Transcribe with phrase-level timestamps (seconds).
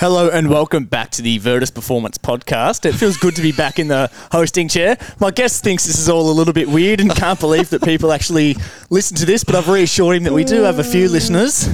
[0.00, 2.86] Hello and welcome back to the Virtus Performance Podcast.
[2.86, 4.96] It feels good to be back in the hosting chair.
[5.20, 8.10] My guest thinks this is all a little bit weird and can't believe that people
[8.10, 8.56] actually
[8.88, 11.68] listen to this, but I've reassured him that we do have a few listeners.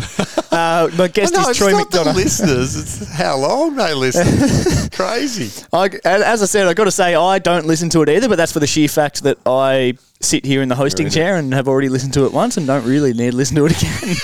[0.50, 2.14] Uh, my guest no, is it's Troy not the McDonagh.
[2.16, 2.76] listeners.
[2.76, 4.90] It's how long they listen.
[4.90, 5.64] Crazy.
[5.72, 8.38] I, as I said, I've got to say I don't listen to it either, but
[8.38, 11.68] that's for the sheer fact that I sit here in the hosting chair and have
[11.68, 14.16] already listened to it once and don't really need to listen to it again.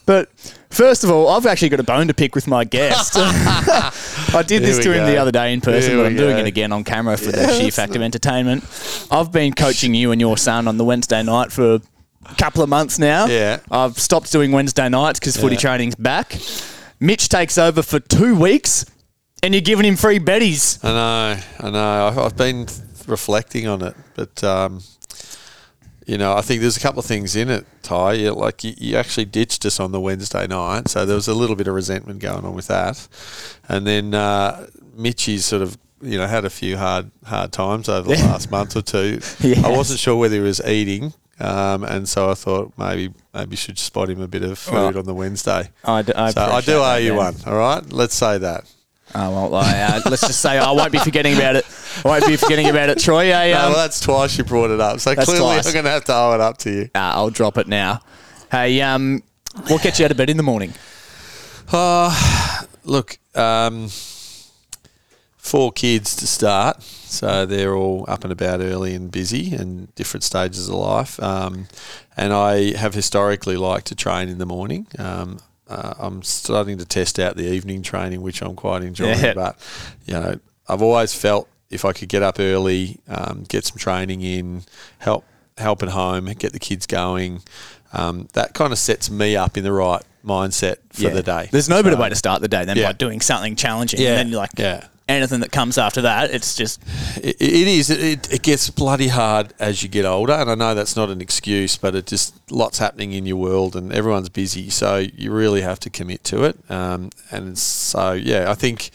[0.06, 0.28] but
[0.70, 3.12] first of all, I've actually got a bone to pick with my guest.
[3.16, 6.46] I did this to him the other day in person, Here but I'm doing it
[6.46, 8.64] again on camera for the sheer fact of entertainment.
[9.10, 11.80] I've been coaching you and your son on the Wednesday night for
[12.26, 13.26] a couple of months now.
[13.26, 13.60] Yeah.
[13.70, 16.36] I've stopped doing Wednesday nights because footy training's back.
[17.00, 18.84] Mitch takes over for two weeks,
[19.42, 20.84] and you're giving him free betties.
[20.84, 21.40] I know.
[21.60, 22.06] I know.
[22.08, 22.66] I've, I've been
[23.06, 24.82] reflecting on it, but um,
[26.10, 28.14] you know, I think there's a couple of things in it, Ty.
[28.14, 31.34] You, like you, you actually ditched us on the Wednesday night, so there was a
[31.34, 33.06] little bit of resentment going on with that.
[33.68, 35.78] And then uh, Mitchy's sort of.
[36.02, 39.20] You know, had a few hard hard times over the last month or two.
[39.40, 39.62] Yes.
[39.62, 43.78] I wasn't sure whether he was eating, um, and so I thought maybe maybe should
[43.78, 45.68] spot him a bit of food Well, on the Wednesday.
[45.84, 47.36] I, d- I So I do owe you one.
[47.44, 48.64] All right, let's say that.
[49.14, 49.80] I won't lie.
[49.80, 51.64] Uh, let's just say I won't be forgetting about it.
[52.04, 53.32] I won't be forgetting about it, Troy.
[53.34, 55.00] I, No, um, well, that's twice you brought it up.
[55.00, 55.66] So clearly twice.
[55.66, 56.82] I'm going to have to owe it up to you.
[56.94, 58.00] uh, I'll drop it now.
[58.50, 59.22] Hey, um,
[59.66, 60.74] what gets you out of bed in the morning?
[61.72, 63.88] Uh, look, um,
[65.36, 66.82] four kids to start.
[66.82, 71.20] So they're all up and about early and busy and different stages of life.
[71.20, 71.66] Um,
[72.16, 74.86] and I have historically liked to train in the morning.
[74.98, 75.38] Um,
[75.70, 79.18] uh, I'm starting to test out the evening training, which I'm quite enjoying.
[79.20, 79.34] Yeah.
[79.34, 79.58] But,
[80.06, 84.20] you know, I've always felt if I could get up early, um, get some training
[84.22, 84.62] in,
[84.98, 85.24] help
[85.56, 87.42] help at home, get the kids going,
[87.92, 91.48] um, that kind of sets me up in the right mindset for the day.
[91.52, 92.88] There's no better way to start the day than Yeah.
[92.88, 94.00] by doing something challenging.
[94.00, 94.10] Yeah.
[94.10, 94.86] And then you're like, Yeah.
[95.10, 96.80] Anything that comes after that, it's just
[97.16, 97.90] It, it is.
[97.90, 101.20] It, it gets bloody hard as you get older, and I know that's not an
[101.20, 105.62] excuse, but it just lots happening in your world, and everyone's busy, so you really
[105.62, 106.58] have to commit to it.
[106.70, 108.90] Um, and so, yeah, I think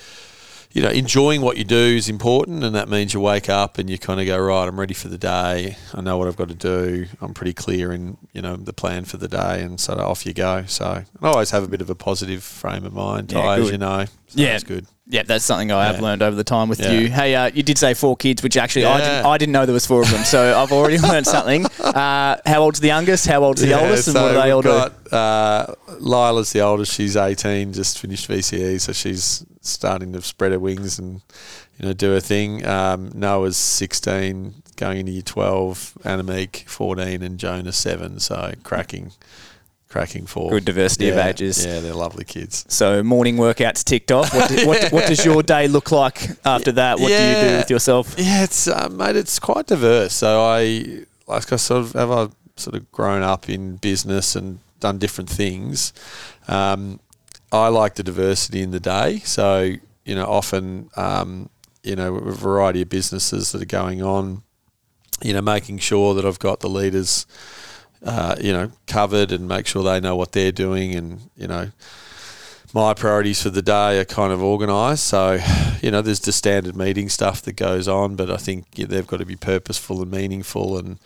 [0.75, 3.89] you know enjoying what you do is important, and that means you wake up and
[3.89, 4.67] you kind of go right.
[4.67, 5.77] I'm ready for the day.
[5.93, 7.07] I know what I've got to do.
[7.21, 10.33] I'm pretty clear in you know the plan for the day, and so off you
[10.33, 10.65] go.
[10.67, 10.85] So
[11.21, 13.77] I always have a bit of a positive frame of mind, Yeah, Ty, as you
[13.77, 14.05] know.
[14.27, 14.85] So yeah, that's good.
[15.07, 16.91] Yeah, that's something I have learned over the time with Yeah.
[16.91, 17.09] you.
[17.09, 19.25] Hey, uh, you did say four kids, which actually I didn't.
[19.27, 21.65] I didn't know there was four of them, so I've already learned something.
[21.79, 23.27] Uh, how old's the youngest?
[23.27, 24.07] How old's the Yeah, oldest?
[24.07, 25.15] And so what do they all we've do?
[25.15, 26.91] Uh, Lila's the oldest.
[26.93, 31.21] She's 18, just finished VCE, so she's starting to spread her wings and
[31.77, 32.65] you know do her thing.
[32.65, 35.97] Um, Noah's 16, going into year 12.
[36.03, 38.19] Annamiek 14, and Jonah 7.
[38.19, 39.11] So cracking,
[39.89, 40.51] cracking four.
[40.51, 41.65] Good diversity of ages.
[41.65, 42.65] Yeah, they're lovely kids.
[42.67, 44.33] So morning workouts ticked off.
[44.33, 46.99] What, do, what, what does your day look like after that?
[46.99, 48.15] What do you do with yourself?
[48.17, 50.13] Yeah, it's uh, mate, it's quite diverse.
[50.13, 54.59] So I like I sort of have I sort of grown up in business and
[54.79, 55.93] done different things.
[56.47, 56.99] Um,
[57.51, 59.19] I like the diversity in the day.
[59.19, 59.75] So
[60.05, 61.49] you know, often um,
[61.83, 64.43] you know a variety of businesses that are going on.
[65.21, 67.25] You know, making sure that I've got the leaders,
[68.03, 71.71] uh, you know, covered and make sure they know what they're doing, and you know,
[72.73, 75.05] my priorities for the day are kind of organised.
[75.05, 75.39] So,
[75.81, 79.07] you know, there's the standard meeting stuff that goes on, but I think yeah, they've
[79.07, 80.99] got to be purposeful and meaningful, and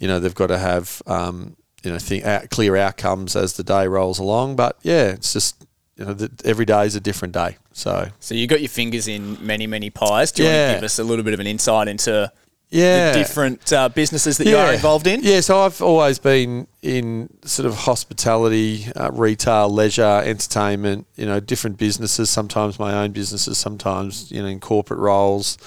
[0.00, 3.86] you know, they've got to have um, you know think, clear outcomes as the day
[3.86, 4.56] rolls along.
[4.56, 5.64] But yeah, it's just
[6.02, 7.56] you know, every day is a different day.
[7.72, 10.32] So So you got your fingers in many, many pies.
[10.32, 12.30] Do you want to give us a little bit of an insight into
[12.72, 15.22] yeah, the different uh, businesses that you are involved in?
[15.22, 21.06] Yeah, so I've always been in sort of hospitality, uh, retail, leisure, entertainment.
[21.16, 22.30] You know, different businesses.
[22.30, 23.58] Sometimes my own businesses.
[23.58, 25.58] Sometimes you know in corporate roles.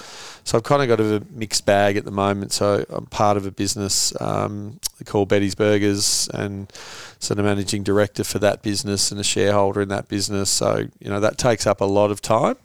[0.42, 2.52] So I've kind of got a mixed bag at the moment.
[2.52, 6.72] So I'm part of a business um, called Betty's Burgers, and
[7.18, 10.50] sort of managing director for that business and a shareholder in that business.
[10.50, 12.56] So you know that takes up a lot of time.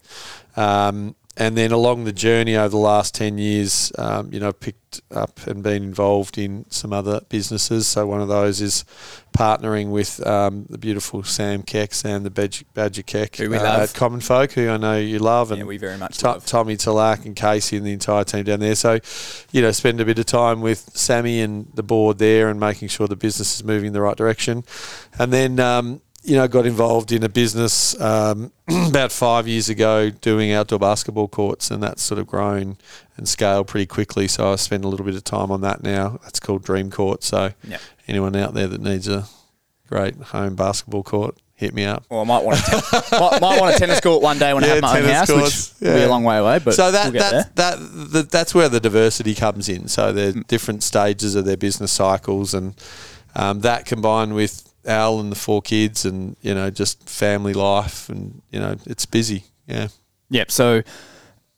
[0.55, 5.01] Um, and then along the journey over the last 10 years, um, you know, picked
[5.11, 7.87] up and been involved in some other businesses.
[7.87, 8.83] So one of those is
[9.35, 13.63] partnering with um, the beautiful Sam Keck, Sam the Badger, Badger Keck Who we uh,
[13.63, 13.79] love.
[13.81, 15.51] at Commonfolk, who I know you love.
[15.51, 16.45] And Yeah, we very much To- love.
[16.45, 18.75] Tommy Talak and Casey and the entire team down there.
[18.75, 18.99] So,
[19.53, 22.89] you know, spend a bit of time with Sammy and the board there and making
[22.89, 24.65] sure the business is moving in the right direction.
[25.17, 28.51] And then, um, you know, got involved in a business um,
[28.87, 32.77] about five years ago doing outdoor basketball courts, and that's sort of grown
[33.17, 34.27] and scaled pretty quickly.
[34.27, 36.19] So I spend a little bit of time on that now.
[36.23, 37.23] That's called Dream Court.
[37.23, 37.81] So Yep.
[38.07, 39.25] anyone out there that needs a
[39.87, 42.05] great home basketball court, hit me up.
[42.09, 42.81] Well, I might want a ten-
[43.19, 45.73] might, might want a tennis court one day when I have my own house, courts,
[45.79, 46.59] which will be a long way away.
[46.59, 47.77] But so that we'll that, that
[48.11, 49.87] that that's where the diversity comes in.
[49.87, 52.75] So they're different stages of their business cycles, and
[53.35, 58.09] um, that combined with Al and the four kids, and you know just family life,
[58.09, 59.43] and you know it's busy.
[59.67, 59.87] Yeah.
[60.29, 60.51] Yep.
[60.51, 60.81] So,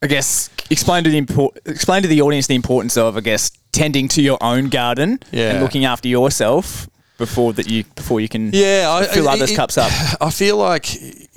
[0.01, 3.51] I guess explain to the import, explain to the audience the importance of, I guess,
[3.71, 5.51] tending to your own garden Yeah.
[5.51, 9.55] and looking after yourself before that you before you can Yeah, I, fill others' it-
[9.55, 9.91] cups up.
[10.21, 10.87] I feel like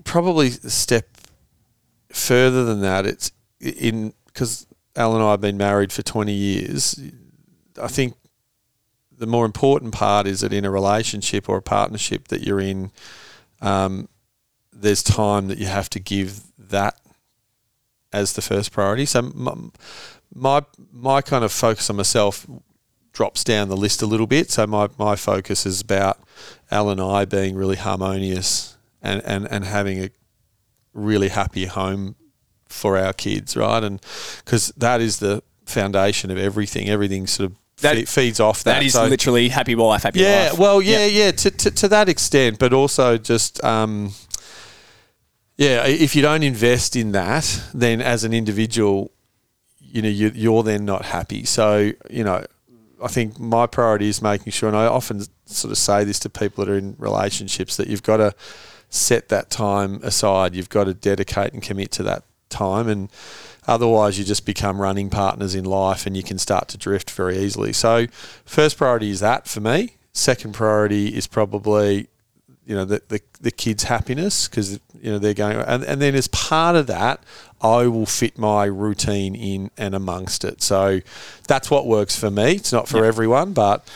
[0.05, 1.07] probably a step
[2.11, 3.07] further than that.
[3.07, 3.31] It's
[3.61, 4.67] in because
[4.97, 6.99] Al and I have been married for twenty years.
[7.81, 8.15] I think
[9.19, 12.91] the more important part is that in a relationship or a partnership that you're in,
[13.61, 14.09] um,
[14.73, 16.99] there's time that you have to give that
[18.13, 19.07] as the first priority.
[19.07, 19.55] So my,
[20.35, 22.47] my my kind of focus on myself
[23.13, 24.51] drops down the list a little bit.
[24.51, 26.19] So my, my focus is about
[26.71, 30.11] Al and I being really harmonious and, and, and having a
[30.93, 32.17] really happy home
[32.69, 33.83] for our kids, right?
[33.83, 34.03] And
[34.45, 36.91] because that is the foundation of everything.
[36.91, 38.75] Everything sort of That- fe- feeds off that.
[38.75, 40.29] that is So- literally happy wife, happy life.
[40.29, 40.59] yeah, life.
[40.59, 40.99] well, Yep.
[41.01, 44.13] yeah, yeah, to, to, to that extent, but also just, um,
[45.57, 49.11] yeah, if you don't invest in that, then as an individual,
[49.81, 51.45] you know, you, you're then not happy.
[51.45, 52.45] So, you know,
[53.03, 56.31] I think my priority is making sure, and I often sort of say this to
[56.31, 58.35] people that are in relationships, that you've got to
[58.89, 60.55] set that time aside.
[60.55, 63.11] You've got to dedicate and commit to that time, and
[63.67, 67.39] otherwise, you just become running partners in life, and you can start to drift very
[67.39, 67.73] easily.
[67.73, 68.07] So,
[68.45, 69.97] first priority is that for me.
[70.13, 72.09] Second priority is probably
[72.67, 76.15] you know the the, the kids' happiness because you know they're going and, and then
[76.15, 77.23] as part of that
[77.63, 81.01] I will fit my routine in and amongst it so
[81.47, 83.89] that's what works for me it's not for everyone but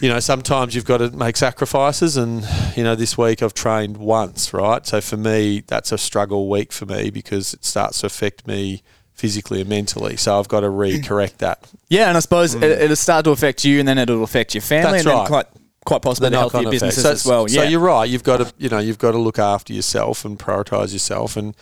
[0.00, 3.98] you know sometimes you've got to make sacrifices and you know this week I've trained
[3.98, 8.06] once right so for me that's a struggle week for me because it starts to
[8.06, 8.82] affect me
[9.18, 11.58] physically and mentally so I've got to re-correct that
[11.90, 14.62] Yeah, and I suppose it, it'll start to affect you, and then it'll affect your
[14.62, 14.92] family, Mm.
[14.92, 15.26] That's and then right.
[15.28, 15.46] quite
[15.84, 16.82] quite possibly the, health of your effect.
[16.82, 17.46] businesses So- as well.
[17.50, 17.62] Yeah.
[17.62, 18.04] So you're right.
[18.08, 21.34] You've got to, you know, you've got to look after yourself and prioritize yourself.
[21.36, 21.54] And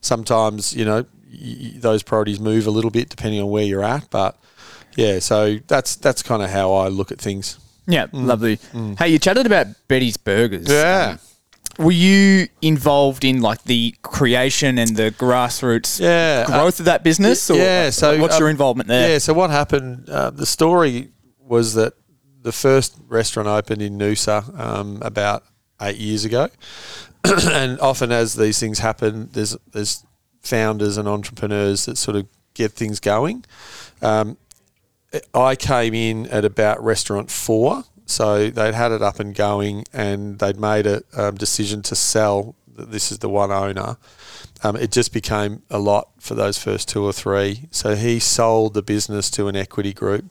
[0.00, 4.10] sometimes, you know, y- those priorities move a little bit depending on where you're at.
[4.10, 4.36] But
[4.96, 7.58] yeah, so that's that's kind of how I look at things.
[7.86, 8.58] yeah, lovely.
[8.98, 10.66] Hey, you chatted about Betty's Burgers.
[10.66, 10.70] Mm.
[10.72, 11.16] Yeah.
[11.78, 17.04] Were you involved in like the creation and the grassroots Yeah, uh, growth of that
[17.04, 17.48] business?
[17.50, 19.10] Or yeah, so, what's your um, involvement there?
[19.10, 20.08] Yeah, so what happened?
[20.10, 21.94] Uh, the story was that
[22.42, 25.44] the first restaurant opened in Noosa um, about
[25.80, 26.48] eight years ago,
[27.24, 30.04] and often as these things happen, there's there's
[30.42, 33.44] founders and entrepreneurs that sort of get things going.
[34.02, 34.36] Um,
[35.34, 40.38] I came in at about restaurant four, so they'd had it up and going, and
[40.40, 42.56] they'd made a um, decision to sell.
[42.66, 43.96] This is the one owner.
[44.64, 47.68] Um, it just became a lot for those first two or three.
[47.70, 50.24] So he sold the business to an equity group.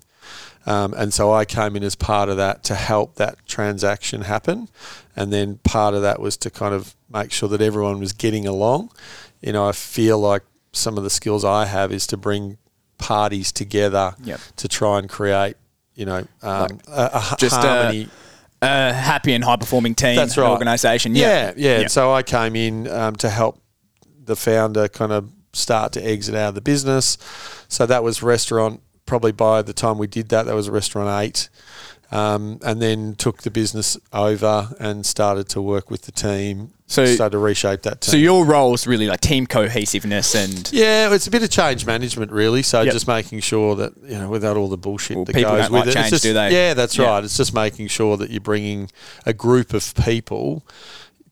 [0.65, 4.67] Um, and so I came in as part of that to help that transaction happen.
[5.15, 8.45] And then part of that was to kind of make sure that everyone was getting
[8.45, 8.91] along.
[9.41, 10.43] You know, I feel like
[10.73, 12.57] some of the skills I have is to bring
[12.97, 14.39] parties together Yep.
[14.57, 15.55] to try and create,
[15.97, 18.07] you know, um, a, a just, uh, harmony.
[18.61, 20.49] A happy and high performing team, That's right.
[20.49, 21.15] organisation.
[21.15, 21.79] Yeah, Yeah, yeah.
[21.81, 23.61] And So I came in um, to help
[24.23, 27.17] the founder kind of start to exit out of the business.
[27.67, 28.81] So that was restaurant.
[29.05, 31.49] Probably by the time we did that, that was restaurant eight,
[32.11, 36.71] um, and then took the business over and started to work with the team.
[36.89, 38.11] So- started to reshape that team.
[38.11, 41.85] So your role is really like team cohesiveness and Yeah, it's a bit of change
[41.85, 42.63] management, really.
[42.63, 42.93] So Yep.
[42.93, 45.87] just making sure that you know, without all the bullshit Well, that goes with like
[45.87, 46.53] it, change, just, do they?
[46.53, 47.07] Yeah, that's Yeah.
[47.07, 47.23] right.
[47.25, 48.89] It's just making sure that you're bringing
[49.25, 50.65] a group of people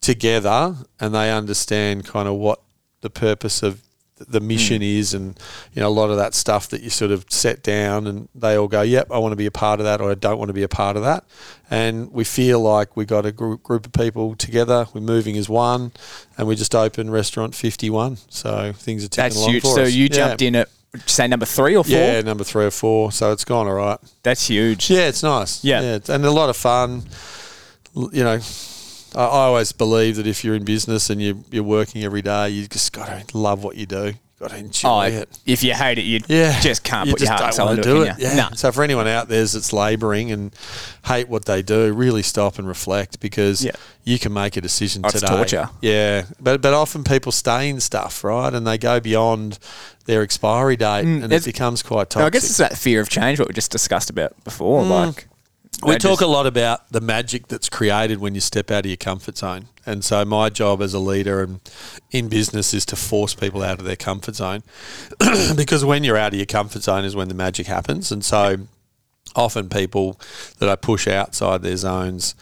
[0.01, 2.60] together and they understand kind of what
[3.01, 3.82] the purpose of
[4.17, 4.84] the mission Hmm.
[5.00, 5.38] is, and
[5.74, 8.55] you know a lot of that stuff that you sort of set down, and they
[8.55, 10.48] all go, "Yep, I want to be a part of that," or "I don't want
[10.50, 11.25] to be a part of that,"
[11.69, 14.88] and we feel like we got a group group of people together.
[14.93, 15.91] We're moving as one,
[16.38, 18.17] and we just opened restaurant fifty one.
[18.29, 19.63] So things are ticking that's along huge.
[19.63, 19.91] for So us.
[19.91, 20.10] you Yeah.
[20.15, 20.69] jumped in at
[21.07, 21.93] say number three or four.
[21.93, 23.12] Yeah, number three or four.
[23.12, 24.00] So it's gone all right.
[24.24, 24.89] That's huge.
[24.89, 25.62] Yeah, it's nice.
[25.62, 25.81] Yeah.
[25.81, 27.03] it's- and a lot of fun.
[27.93, 28.39] You know,
[29.15, 32.67] I, always believe that if you're in business and you, you're working every day, you
[32.67, 34.13] just got to love what you do.
[34.38, 35.29] Got to enjoy Oh, it.
[35.45, 37.67] if you hate it, you Yeah, just can't you put your just heart and don't
[37.67, 38.10] wanna do it.
[38.10, 38.15] it.
[38.19, 38.36] Yeah.
[38.36, 38.50] No.
[38.53, 40.53] So for anyone out there that's labouring and
[41.05, 43.72] hate what they do, really stop and reflect because Yeah.
[44.03, 45.34] you can make a decision Oh, it's today.
[45.34, 45.69] torture.
[45.81, 49.57] Yeah, but but often people stay in stuff right, and they go beyond
[50.03, 52.25] their expiry date, and it Mm, becomes quite No, toxic.
[52.25, 54.84] I guess it's that fear of change, what we just discussed about before.
[54.84, 54.89] Mm.
[54.89, 55.27] Like,
[55.84, 58.98] We talk a lot about the magic that's created when you step out of your
[58.98, 59.67] comfort zone.
[59.86, 61.60] And so my job as a leader and
[62.12, 64.63] in business is to force people out of their comfort zone.
[65.55, 68.12] because when you're out of your comfort zone is when the magic happens.
[68.12, 68.58] And so
[69.36, 70.20] often people
[70.60, 72.36] that I push outside their zones,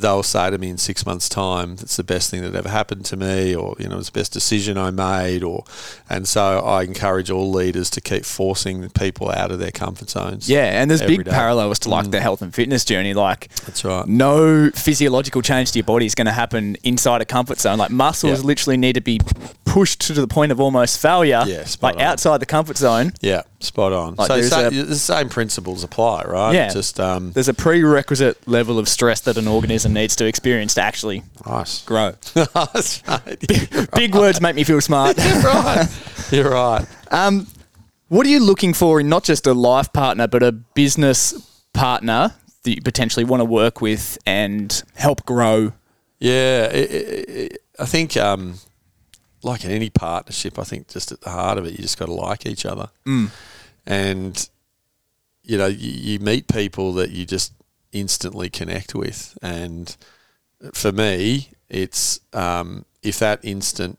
[0.00, 3.04] they'll say to me in six months' time, "It's the best thing that ever happened
[3.06, 5.64] to me," or you know, "It's the best decision I made," or
[6.08, 10.48] and so I encourage all leaders to keep forcing people out of their comfort zones.
[10.48, 11.30] Yeah, and there's big day.
[11.30, 11.34] Mm.
[11.34, 13.14] parallels to like the health and fitness journey.
[13.14, 14.06] Like, That's right.
[14.06, 17.78] no physiological change to your body is going to happen inside a comfort zone.
[17.78, 18.46] Like muscles Yeah.
[18.46, 19.20] literally need to be
[19.70, 21.42] pushed to the point of almost failure.
[21.46, 22.00] Yeah, like on.
[22.02, 24.16] outside the comfort zone, Yeah, spot on.
[24.16, 26.52] Like so sa- a- the same principles apply, right?
[26.54, 26.68] Yeah.
[26.70, 30.82] Just um, there's a prerequisite level of stress that an organism needs to experience to
[30.82, 31.82] actually nice.
[31.84, 32.14] grow.
[32.54, 33.70] Nice, mate.
[33.72, 35.16] You're Big words make me feel smart.
[35.24, 35.88] You're right.
[36.32, 36.84] You're right.
[37.12, 37.46] Um,
[38.08, 42.34] what are you looking for in not just a life partner, but a business partner
[42.64, 45.72] that you potentially want to work with and help grow?
[46.18, 48.56] Yeah, it, it, it, I think um,
[49.42, 52.06] like in any partnership, I think just at the heart of it, you just got
[52.06, 52.90] to like each other,
[53.86, 54.48] and
[55.42, 57.52] you know you, you meet people that you just
[57.92, 59.96] instantly connect with, and
[60.74, 63.98] for me, it's um, if that instant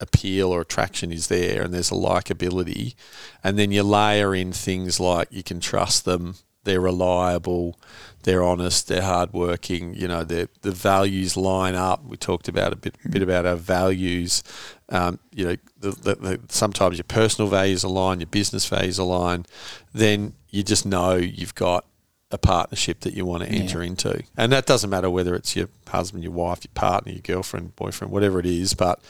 [0.00, 2.94] appeal or attraction is there and there's a likability
[3.42, 7.80] and then you layer in things like you can trust them they're reliable
[8.26, 12.76] they're honest they're hardworking you know the the values line up we talked about a
[12.76, 14.42] bit bit about our values
[14.88, 19.46] um, you know the, the, the, sometimes your personal values align your business values align
[19.94, 21.86] then you just know you've got
[22.32, 24.20] a partnership that you want to enter into.
[24.36, 28.12] And that doesn't matter whether it's your husband, your wife, your partner, your girlfriend, boyfriend,
[28.12, 28.74] whatever it is.
[28.74, 29.00] But,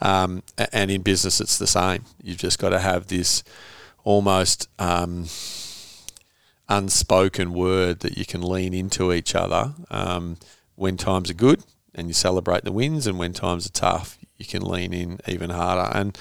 [0.00, 2.04] um, and in business, it's the same.
[2.20, 3.44] You've just got to have this
[4.02, 5.26] almost um,
[6.68, 10.36] unspoken word that you can lean into each other um,
[10.74, 11.62] when times are good
[11.94, 15.50] and you celebrate the wins, and when times are tough, you can lean in even
[15.50, 15.96] harder.
[15.96, 16.18] And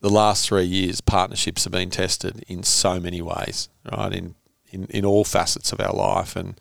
[0.00, 4.12] the last three years, partnerships have been tested in so many ways, right?
[4.12, 4.34] In
[4.72, 6.34] in, in all facets of our life.
[6.34, 6.58] And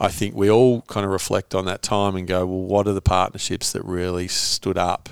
[0.00, 2.92] I think we all kind of reflect on that time and go, well, what are
[2.92, 5.08] the partnerships that really stood up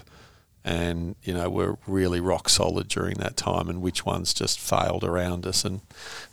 [0.65, 5.05] and, you know, were really rock solid during that time and which ones just failed
[5.05, 5.65] around us?
[5.65, 5.81] And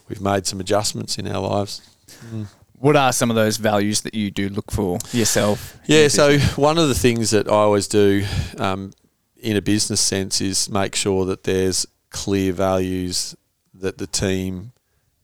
[0.10, 1.82] we've made some adjustments in our lives.
[2.78, 5.78] What are some of those values that you do look for yourself?
[5.86, 8.26] Yeah, so one of the things that I always do
[8.58, 8.92] um,
[9.38, 13.36] in a business sense is make sure that there's clear values
[13.74, 14.72] that the team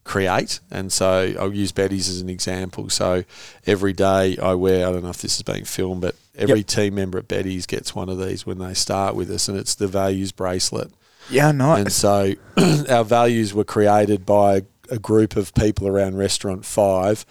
[0.05, 0.59] create.
[0.71, 2.89] And so I'll use Betty's as an example.
[2.89, 3.23] So
[3.67, 6.67] every day I wear, I don't know if this is being filmed, but every Yep.
[6.67, 9.75] team member at Betty's gets one of these when they start with us, and it's
[9.75, 10.91] the values bracelet.
[11.29, 11.79] Yeah, nice.
[11.79, 12.33] And so
[12.89, 17.25] our values were created by a group of people around Restaurant Five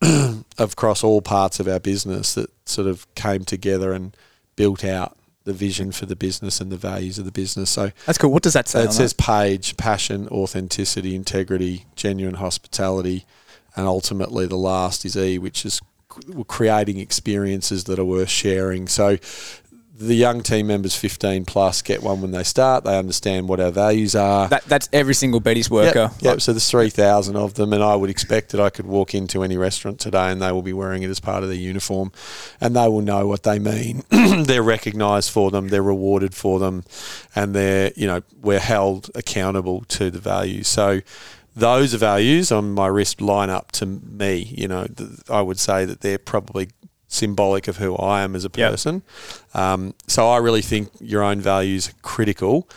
[0.58, 4.16] across all parts of our business that sort of came together and
[4.56, 7.70] built out the vision for the business and the values of the business.
[7.70, 8.32] So That's cool.
[8.32, 8.84] What does that say?
[8.84, 13.26] it says page, passion, authenticity, integrity, genuine hospitality,
[13.76, 15.80] and ultimately the last is E, which is
[16.46, 18.88] creating experiences that are worth sharing.
[18.88, 19.18] So
[19.96, 22.82] the young team members 15 plus get one when they start.
[22.82, 24.48] They understand what our values are.
[24.48, 24.62] that?
[24.62, 24.68] that?
[24.68, 26.10] That's every single Betty's worker.
[26.14, 26.40] Yep, yep.
[26.40, 29.56] So there's 3,000 of them, and I would expect that I could walk into any
[29.56, 32.10] restaurant today and they will be wearing it as part of their uniform
[32.60, 34.02] and they will know what they mean.
[34.10, 36.84] they're recognised for them, they're rewarded for them,
[37.36, 40.66] and they're, you know, we're held accountable to the values.
[40.66, 41.02] So
[41.54, 44.52] those values on my wrist line up to me.
[44.56, 46.70] You know, th- I would say that they're probably
[47.14, 48.70] symbolic of who I am as a Yep.
[48.70, 49.02] person.
[49.54, 52.68] Um, so I really think your own values are critical.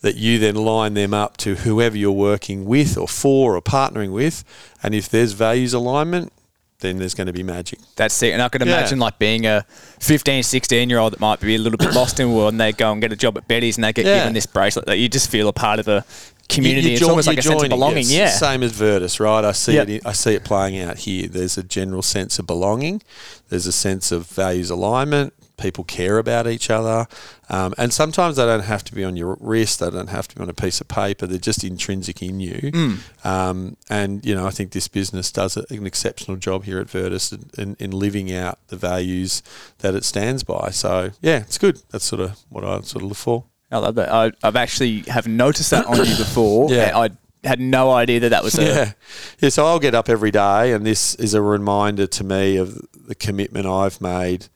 [0.00, 4.12] That you then line them up to whoever you're working with or for or partnering
[4.12, 4.42] with,
[4.82, 6.32] and if there's values alignment,
[6.80, 7.78] then there's going to be magic.
[7.94, 8.32] That's it.
[8.32, 8.62] And I Yeah.
[8.62, 9.64] imagine like being a
[10.00, 12.60] 15, 16 year old that might be a little bit lost in the world and
[12.60, 14.16] they go and get a job at Betty's and they get Yeah.
[14.18, 16.04] given this bracelet that you just feel a part of a
[16.48, 16.82] community.
[16.82, 18.04] You- you it's join- almost like a sense of belonging.
[18.06, 18.30] Yeah.
[18.30, 19.44] Same as Virtus, right?
[19.44, 19.88] I see Yep.
[19.88, 20.02] it.
[20.06, 21.28] I see it playing out here.
[21.28, 23.02] There's a general sense of belonging.
[23.48, 25.32] There's a sense of values alignment.
[25.58, 27.06] People care about each other,
[27.48, 29.78] um, and sometimes they don't have to be on your wrist.
[29.78, 31.24] They don't have to be on a piece of paper.
[31.26, 32.70] They're just intrinsic in you.
[32.72, 32.94] Hmm.
[33.22, 37.30] Um, and you know, I think this business does an exceptional job here at Virtus
[37.32, 39.42] in, in, in living out the values
[39.78, 40.70] that it stands by.
[40.70, 41.80] So yeah, it's good.
[41.90, 43.44] That's sort of what I sort of look for.
[43.72, 44.12] I love that.
[44.12, 46.70] I, I've actually have noticed that on you before.
[46.72, 46.96] Yeah.
[46.96, 47.10] I
[47.44, 48.62] had no idea that that was a.
[48.64, 48.92] Yeah.
[49.40, 49.48] Yeah.
[49.48, 53.14] So I'll get up every day, and this is a reminder to me of the
[53.14, 54.46] commitment I've made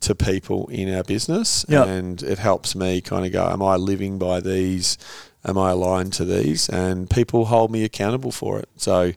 [0.00, 1.64] to people in our business.
[1.68, 1.86] Yep.
[1.86, 4.98] And it helps me kind of go, Am I living by these?
[5.44, 6.68] Am I aligned to these?
[6.68, 8.68] And people hold me accountable for it.
[8.76, 9.12] So,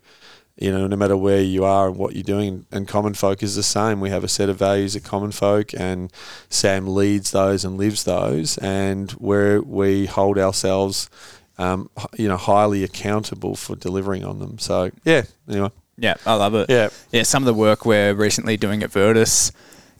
[0.58, 2.66] you know, no matter where you are and what you're doing.
[2.72, 4.00] And Commonfolk is the same.
[4.00, 6.12] We have a set of values at Commonfolk, and
[6.50, 11.10] Sam leads those and lives those, and where we hold ourselves,
[11.58, 14.58] um, you know, highly accountable for delivering on them.
[14.60, 16.70] So yeah, anyway, Yeah, I love it.
[16.70, 16.90] Yeah.
[17.12, 19.52] Yeah, some of the work we're recently doing at Virtus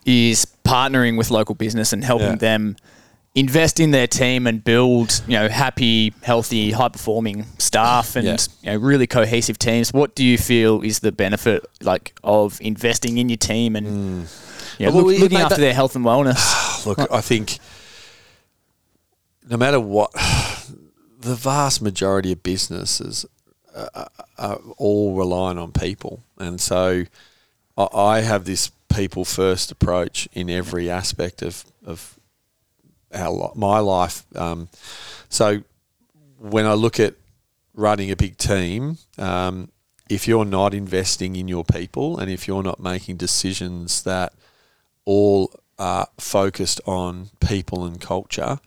[0.06, 2.36] is partnering with local business and helping Yeah.
[2.36, 2.76] them
[3.38, 8.38] invest in their team and build, you know, happy, healthy, high performing staff and Yeah.
[8.64, 9.94] you know, really cohesive teams.
[9.94, 14.82] What do you feel is the benefit like of investing in your team and hmm.
[14.82, 16.86] you know, Well, look- looking after that- their health and wellness?
[16.88, 17.60] Look, I think
[19.48, 20.12] no matter what,
[21.20, 23.24] the vast majority of businesses
[23.76, 27.04] are, are all relying on people, and so
[27.78, 32.17] I, I have this people first approach in every aspect of of
[33.14, 34.26] our my life.
[34.36, 34.70] Um,
[35.30, 35.64] so
[36.38, 37.16] when I look at
[37.74, 39.70] running a big team, um,
[40.10, 44.34] if you're not investing in your people and if you're not making decisions that
[45.06, 48.60] all are focused on people and culture,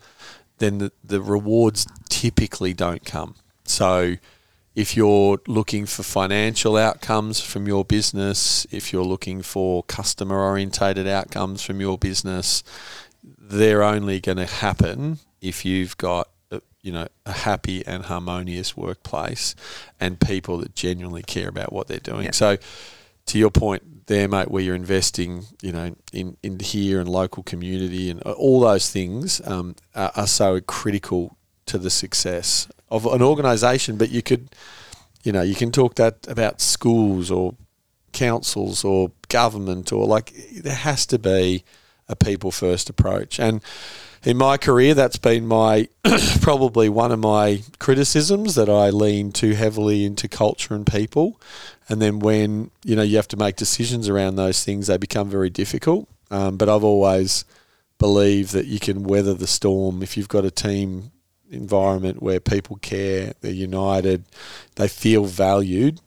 [0.58, 3.34] then the, the rewards typically don't come.
[3.64, 4.16] So
[4.74, 11.08] if you're looking for financial outcomes from your business, if you're looking for customer orientated
[11.08, 12.62] outcomes from your business,
[13.50, 18.76] they're only going to happen if you've got a, you know a happy and harmonious
[18.76, 19.54] workplace
[19.98, 22.26] and people that genuinely care about what they're doing.
[22.26, 22.32] Yeah.
[22.32, 22.56] So
[23.26, 27.42] to your point there, mate, where you're investing, you know, in, in here and local
[27.44, 33.22] community and all those things um, are, are so critical to the success of an
[33.22, 33.96] organisation.
[33.96, 34.48] But you could,
[35.22, 37.54] you know, you can talk that about schools or
[38.12, 41.62] councils or government or like there has to be
[42.10, 43.38] a people first approach.
[43.38, 43.62] And
[44.22, 45.88] in my career that's been my
[46.42, 51.40] probably one of my criticisms that I lean too heavily into culture and people.
[51.88, 55.30] And then when you know you have to make decisions around those things they become
[55.30, 56.08] very difficult.
[56.30, 57.44] Um, but I've always
[57.98, 60.02] believed that you can weather the storm.
[60.02, 61.12] If you've got a team
[61.50, 64.24] environment where people care they're united
[64.76, 66.00] they feel valued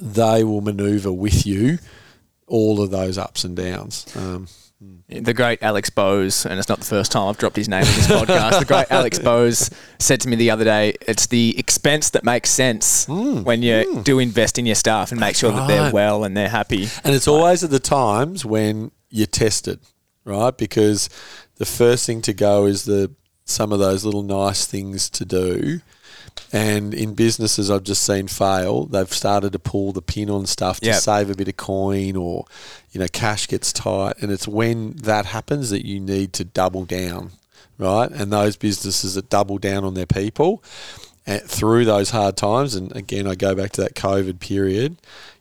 [0.00, 1.78] they will maneuver with you
[2.48, 4.06] all of those ups and downs.
[4.16, 4.48] Um,
[4.82, 5.24] Mm.
[5.24, 7.86] The great Alex Bose, and it's not the first time I've dropped his name in
[7.86, 8.60] this podcast.
[8.60, 12.50] The great Alex Bose said to me the other day, "It's the expense that makes
[12.50, 13.42] sense mm.
[13.42, 14.04] when you mm.
[14.04, 15.92] do invest in your staff and make sure that they're right.
[15.92, 19.80] well and they're happy." and it's always at the times when you're tested,
[20.24, 20.56] right?
[20.56, 21.08] Because
[21.56, 23.10] the first thing to go is the
[23.44, 25.80] some of those little nice things to do.
[26.52, 30.80] And in businesses I've just seen fail, they've started to pull the pin on stuff
[30.80, 31.00] to Yep.
[31.02, 32.46] save a bit of coin or,
[32.92, 34.14] you know, cash gets tight.
[34.20, 37.32] And it's when that happens that you need to double down,
[37.78, 38.10] right?
[38.10, 40.62] And those businesses that double down on their people
[41.26, 44.96] uh, through those hard times, and again, I go back to that COVID period,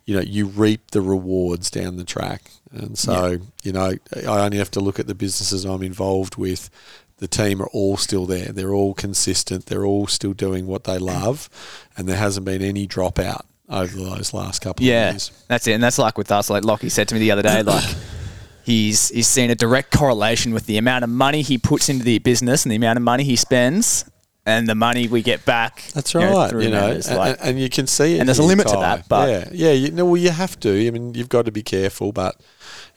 [0.06, 2.52] you know, you reap the rewards down the track.
[2.72, 6.70] And so, you know, I only have to look at the businesses I'm involved with.
[7.18, 8.52] The team are all still there.
[8.52, 9.66] They're all consistent.
[9.66, 11.50] They're all still doing what they love,
[11.98, 15.44] and there hasn't been any dropout over those last couple Yeah, of years.
[15.48, 16.50] that's it, and that's like with us.
[16.50, 17.84] Like Lockie said to me the other day, like
[18.64, 22.20] he's he's seen a direct correlation with the amount of money he puts into the
[22.20, 24.06] business and the amount of money he spends,
[24.46, 25.84] and the money we get back.
[25.94, 26.50] That's you know, right.
[26.50, 28.20] through You know, and, Like, and you can see it.
[28.20, 29.72] And there's a limit to that, but- yeah, yeah.
[29.72, 30.88] You know, well, you have to.
[30.88, 32.40] I mean, you've got to be careful, but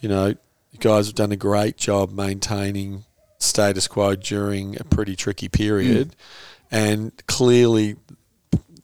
[0.01, 3.05] you know, you guys have done a great job maintaining
[3.41, 6.15] status quo during a pretty tricky period,
[6.71, 7.97] and clearly,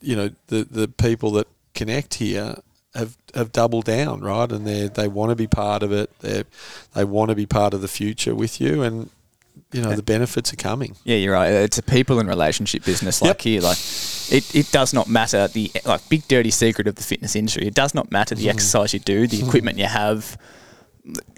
[0.00, 2.56] you know, the the people that connect here.
[2.94, 6.44] Have, have doubled down right and they they want to be part of it they
[6.94, 9.10] they want to be part of the future with you and
[9.70, 11.50] you know the benefits are coming Yeah, you're right.
[11.52, 13.20] It's a people and relationship business.
[13.20, 13.40] Like Yep.
[13.42, 13.76] here, like
[14.30, 17.66] it, it does not matter the like big dirty secret of the fitness industry.
[17.66, 18.44] It does not matter Mm-hmm.
[18.44, 20.38] the exercise you do, the equipment you have.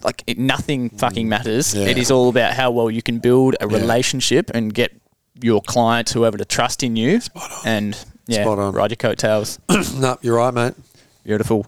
[0.02, 1.74] Like it, nothing fucking matters.
[1.74, 1.84] Mm.
[1.84, 1.90] Yeah.
[1.90, 3.76] It is all about how well you can build a Yeah.
[3.76, 4.92] relationship and get
[5.40, 7.20] your clients, whoever, to trust in you.
[7.34, 7.50] on.
[7.64, 8.72] And yeah, Spot on.
[8.74, 9.58] ride your coattails.
[9.94, 10.74] no you're right mate
[11.24, 11.66] Beautiful.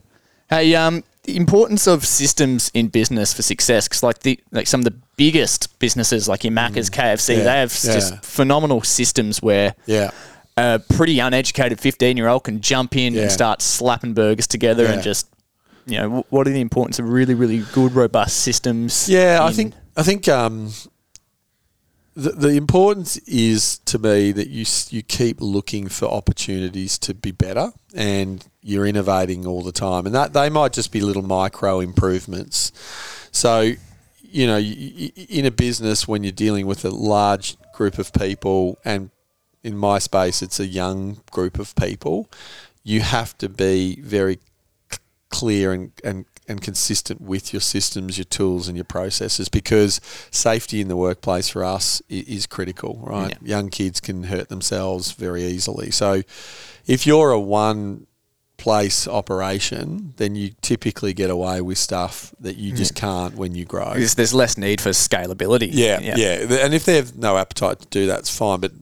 [0.48, 4.80] Hey, um, the importance of systems in business for success, because like the like some
[4.80, 7.38] of the biggest businesses, like your Macca's, KFC, Mm.
[7.38, 7.92] Yeah, they have yeah.
[7.92, 10.10] just phenomenal systems where yeah
[10.56, 13.22] a pretty uneducated fifteen year old can jump in Yeah.
[13.22, 14.92] and start slapping burgers together Yeah.
[14.94, 15.26] and just,
[15.90, 19.08] you know, what are the importance of really, really good, robust systems?
[19.08, 20.70] Yeah, I think I think um,
[22.14, 27.30] the the importance is to me that you you keep looking for opportunities to be
[27.30, 31.80] better, and you're innovating all the time, and that they might just be little micro
[31.80, 32.72] improvements.
[33.32, 33.72] So,
[34.20, 39.10] you know, in a business when you're dealing with a large group of people, and
[39.62, 42.28] in my space, it's a young group of people,
[42.82, 44.38] you have to be very
[45.30, 50.00] clear and, and and consistent with your systems, your tools, and your processes because
[50.32, 53.30] safety in the workplace for us is critical, right?
[53.40, 53.56] Yeah.
[53.56, 55.92] Young kids can hurt themselves very easily.
[55.92, 56.22] So
[56.86, 58.08] if you're a one
[58.56, 63.64] place operation, then you typically get away with stuff that you just can't when you
[63.64, 63.94] grow.
[63.94, 65.70] There's, there's less need for scalability.
[65.72, 66.64] Yeah, yeah, yeah.
[66.64, 68.60] And if they have no appetite to do that, it's fine.
[68.60, 68.72] But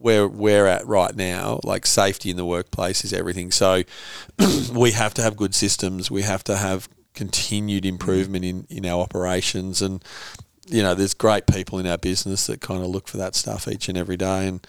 [0.00, 3.50] where we're at right now, like safety in the workplace is everything.
[3.50, 3.82] So
[4.72, 6.10] we have to have good systems.
[6.10, 10.04] We have to have continued improvement in, in our operations and
[10.68, 13.66] you know there's great people in our business that kind of look for that stuff
[13.66, 14.64] each and every day and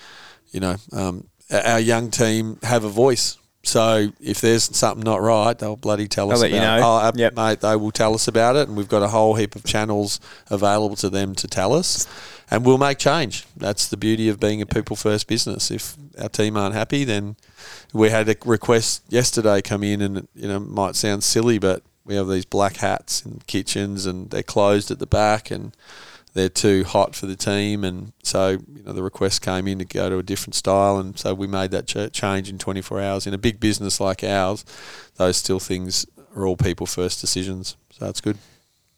[0.49, 5.57] you know um, our young team have a voice so if there's something not right,
[5.57, 6.77] they'll bloody tell us I'll about you know.
[6.77, 6.81] it.
[6.83, 7.35] Oh, yep.
[7.35, 10.19] mate, they will tell us about it, and we've got a whole heap of channels
[10.49, 12.07] available to them to tell us,
[12.49, 13.45] and we'll make change.
[13.57, 15.71] That's the beauty of being a people first business.
[15.71, 17.35] If our team aren't happy, then
[17.93, 22.15] we had a request yesterday come in, and you know might sound silly, but we
[22.15, 25.75] have these black hats in kitchens, and they're closed at the back, and
[26.33, 29.85] they're too hot for the team, and so you know the request came in to
[29.85, 33.27] go to a different style, and so we made that ch- change in 24 hours.
[33.27, 34.63] In a big business like ours,
[35.15, 38.37] those still things are all people first decisions, so that's good.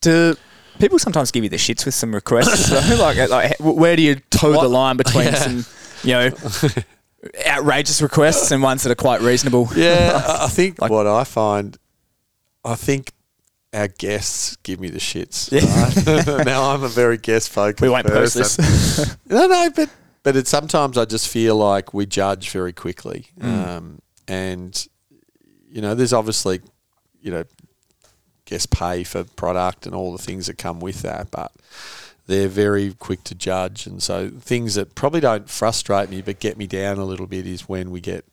[0.01, 0.35] Do
[0.79, 2.71] people sometimes give you the shits with some requests?
[2.99, 4.61] like, uh, like, where do you toe what?
[4.61, 5.35] the line between yeah.
[5.35, 5.65] some,
[6.03, 6.31] you know?
[7.47, 9.69] outrageous requests and ones that are quite reasonable.
[9.75, 11.77] Yeah, I think like, what I find,
[12.65, 13.11] I think
[13.73, 15.51] our guests give me the shits.
[15.51, 16.35] Yeah.
[16.35, 16.45] Right?
[16.45, 17.81] now I'm a very guest focused.
[17.81, 18.41] We won't person.
[18.41, 19.17] post this.
[19.25, 19.89] no, no, but
[20.23, 23.67] but it, sometimes I just feel like we judge very quickly, mm.
[23.67, 24.87] um, and
[25.69, 26.61] you know, there's obviously
[27.21, 27.43] you know,
[28.45, 31.51] guests pay for product and all the things that come with that, but
[32.27, 36.57] they're very quick to judge, and so things that probably don't frustrate me but get
[36.57, 38.25] me down a little bit is when we get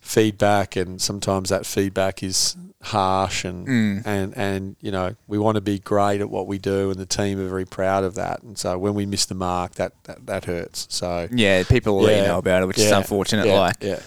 [0.00, 4.02] feedback, and sometimes that feedback is harsh, and mm.
[4.06, 7.06] and and you know we want to be great at what we do, and the
[7.06, 8.42] team are very proud of that.
[8.42, 10.86] And so when we miss the mark, that that, that hurts.
[10.90, 12.36] So yeah, people will yeah.
[12.36, 12.86] about it, which yeah.
[12.86, 13.46] is unfortunate.
[13.46, 13.60] Yeah.
[13.60, 14.00] Like yeah,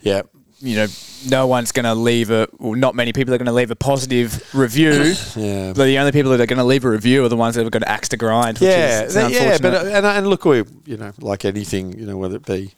[0.00, 0.22] yeah.
[0.58, 0.86] You know,
[1.28, 2.48] no one's going to leave a.
[2.58, 4.90] Well, not many people are going to leave a positive review.
[5.36, 5.74] yeah.
[5.74, 7.62] But the only people that are going to leave a review are the ones that
[7.64, 8.58] have got an axe to grind.
[8.60, 9.58] yeah, is, yeah.
[9.60, 12.72] But and and look, we you know like anything, you know whether it be.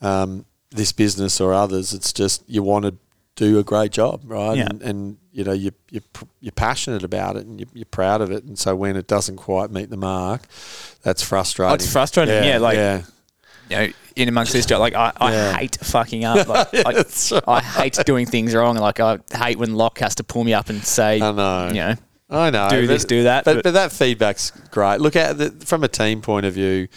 [0.00, 1.94] Um, this business or others.
[1.94, 2.94] It's just you want to
[3.38, 4.58] do a great job, right?
[4.58, 4.66] Yeah.
[4.68, 6.00] And, and you know you you
[6.40, 8.42] you're passionate about it and you're, you're, proud of it.
[8.44, 10.42] And so when it doesn't quite meet the mark,
[11.02, 11.70] that's frustrating.
[11.70, 12.34] Oh, it's frustrating.
[12.34, 12.76] Yeah, yeah like.
[12.76, 13.02] Yeah.
[13.70, 15.52] You know, in amongst this job, like I, I yeah.
[15.58, 16.48] hate fucking up.
[16.48, 17.32] Like, yeah, right.
[17.46, 18.76] I hate doing things wrong.
[18.76, 21.74] Like I hate when Locke has to pull me up and say, I know, you
[21.74, 21.94] know,
[22.30, 23.44] I know, do but, this, do that.
[23.44, 25.02] But, but, but that feedback's great.
[25.02, 26.88] Look at the, from a team point of view,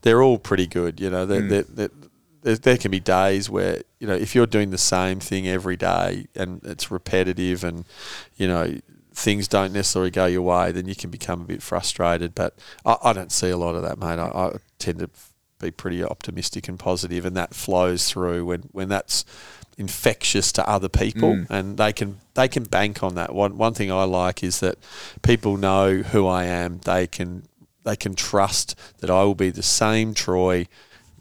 [0.00, 0.98] they're all pretty good.
[0.98, 1.48] You know, they're, mm.
[1.50, 1.90] they're, they're
[2.44, 5.78] there, there can be days where you know if you're doing the same thing every
[5.78, 7.86] day and it's repetitive and
[8.36, 8.78] you know
[9.14, 12.34] things don't necessarily go your way, then you can become a bit frustrated.
[12.34, 14.18] But I, I don't see a lot of that, mate.
[14.18, 15.08] I, I, tend to
[15.58, 19.24] be pretty optimistic and positive, and that flows through when, when that's
[19.78, 21.46] infectious to other people, mm.
[21.48, 23.34] and they can they can bank on that.
[23.34, 24.76] One one thing I like is that
[25.22, 26.80] people know who I am.
[26.84, 27.44] They can
[27.84, 30.66] they can trust that I will be the same Troy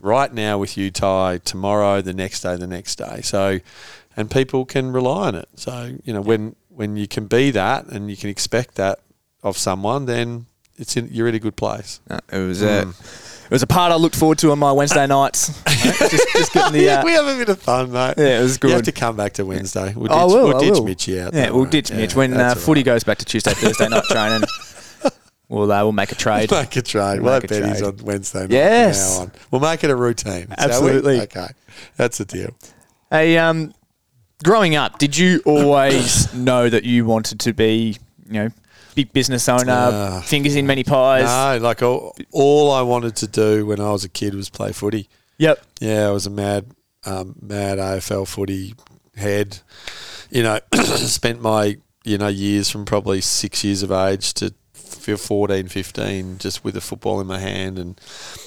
[0.03, 3.21] right now with you, Ty, tomorrow, the next day, the next day.
[3.23, 3.59] So,
[4.15, 5.49] and people can rely on it.
[5.55, 8.99] So, you know, when when you can be that and you can expect that
[9.41, 10.45] of someone, then
[10.77, 12.01] it's in, you're in a good place.
[12.31, 12.67] It was mm.
[12.67, 15.47] a it was a part I looked forward to on my Wednesday nights.
[15.67, 18.15] just, just getting the, uh, we have a bit of fun, mate.
[18.17, 18.69] Yeah, it was good.
[18.69, 19.93] You have to come back to Wednesday.
[19.93, 20.85] We'll ditch, I will, we'll ditch will.
[20.85, 21.33] Mitchy out.
[21.33, 24.47] Yeah, we'll ditch Mitch when uh, footy goes back to Tuesday, Thursday night training.
[25.49, 26.51] We'll uh, we'll make a trade.
[26.51, 27.21] make a trade.
[27.21, 28.51] We'll, we'll have Betty's on Wednesday night.
[28.51, 29.19] Yes.
[29.19, 29.31] On.
[29.51, 30.47] We'll make it a routine.
[30.57, 31.21] Absolutely.
[31.21, 31.47] Okay.
[31.97, 32.49] That's the deal.
[33.09, 33.73] Hey, um,
[34.43, 38.49] growing up, did you always know that you wanted to be, you know,
[38.95, 41.25] big business owner, uh, fingers in many pies?
[41.25, 44.71] No, like all, all I wanted to do when I was a kid was play
[44.71, 45.09] footy.
[45.37, 45.63] Yep.
[45.79, 46.67] Yeah, I was a mad,
[47.05, 48.75] um, mad AFL footy
[49.15, 49.59] head.
[50.29, 55.67] You know, spent my you know years from probably six years of age to 14,
[55.67, 57.77] 15, just with a football in my hand.
[57.77, 57.99] And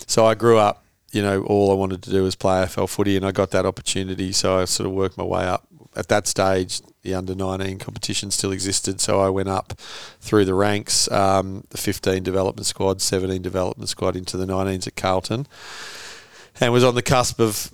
[0.07, 3.17] so I grew up, you know, all I wanted to do was play AFL footy,
[3.17, 4.33] and I got that opportunity.
[4.33, 5.67] So I sort of worked my way up.
[5.95, 9.73] At that stage, the under 19 competition still existed, so I went up
[10.21, 14.97] through the ranks, um, the 15 development squad, 17 development squad into the 19s at
[14.97, 15.47] Carlton,
[16.61, 17.71] and was on the cusp of,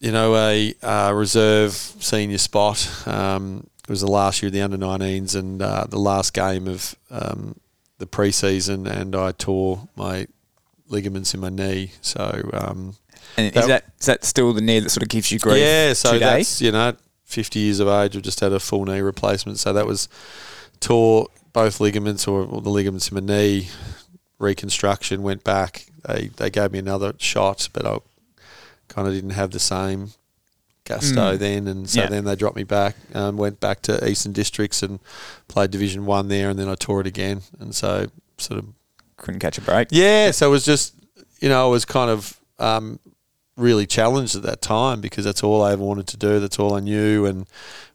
[0.00, 3.06] you know, a uh, reserve senior spot.
[3.06, 6.68] Um, it was the last year of the under 19s and uh, the last game
[6.68, 7.56] of um,
[8.02, 10.26] the preseason, and I tore my
[10.88, 11.92] ligaments in my knee.
[12.00, 12.96] So, um,
[13.36, 15.58] and is that is that still the knee that sort of gives you grief?
[15.58, 16.24] Yeah, so today?
[16.24, 18.16] that's you know 50 years of age.
[18.16, 20.08] I've just had a full knee replacement, so that was
[20.80, 23.68] tore both ligaments or, or the ligaments in my knee.
[24.40, 25.86] Reconstruction went back.
[26.04, 27.98] They they gave me another shot, but I
[28.88, 30.10] kind of didn't have the same
[30.84, 31.38] gusto Mm.
[31.38, 32.08] then, and so Yeah.
[32.08, 32.96] then they dropped me back.
[33.14, 34.98] Um, went back to Eastern Districts and
[35.48, 38.06] played Division One there, and then I tore it again, and so
[38.38, 38.66] sort of
[39.16, 39.88] Couldn't catch a break.
[39.90, 40.30] yeah.
[40.32, 40.94] So it was just
[41.40, 42.98] you know I was kind of um,
[43.56, 46.40] really challenged at that time because that's all I ever wanted to do.
[46.40, 47.46] That's all I knew, and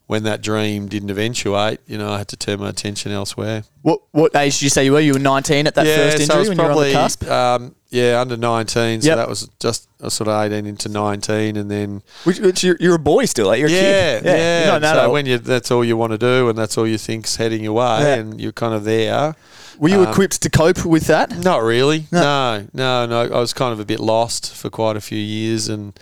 [0.08, 3.62] when that dream didn't eventuate, you know, I had to turn my attention elsewhere.
[3.82, 5.00] What what age did you say you were?
[5.00, 7.24] You were 19 at that first so injury was when you were on the cusp?
[7.30, 9.02] Um, yeah, under 19.
[9.02, 9.16] So Yep.
[9.18, 11.56] that was just sort of 18 into 19.
[11.56, 14.24] And then, Which, which you're, you're a boy still, like you're a yeah, kid.
[14.26, 14.62] yeah.
[14.72, 15.12] You're not so adult.
[15.12, 17.74] when you, that's all you want to do and that's all you think's heading your
[17.74, 18.14] way Yeah.
[18.16, 19.34] and you're kind of there.
[19.78, 21.36] were you um, equipped to cope with that?
[21.44, 22.06] Not really.
[22.10, 22.66] No.
[22.72, 23.06] No.
[23.06, 25.98] no, no, I was kind of a bit lost for quite a few years, and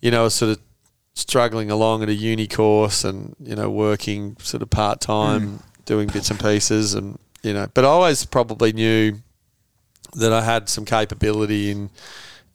[0.00, 0.58] you know, sort of
[1.14, 6.08] struggling along at a uni course, and you know, working sort of part time, doing
[6.08, 9.18] bits and pieces, and you know, but I always probably knew
[10.14, 11.90] that I had some capability in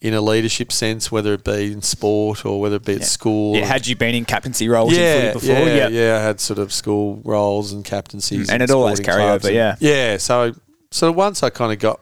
[0.00, 3.04] in a leadership sense, whether it be in sport or whether it be at Yeah.
[3.06, 3.56] school.
[3.56, 5.48] Yeah, had you been in captaincy roles yeah, before?
[5.66, 9.04] Yeah, yeah, I had sort of school roles and captaincies, Mm, and in it sporting
[9.04, 9.74] clubs and- yeah.
[9.80, 10.16] yeah.
[10.18, 10.52] So,
[10.92, 11.98] so once I kind of got